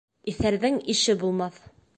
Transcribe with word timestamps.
Иҫәрҙең 0.31 0.81
ише 0.95 1.17
булмаҫ 1.25 1.65